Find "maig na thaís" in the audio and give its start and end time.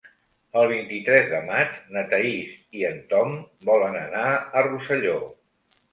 1.49-2.55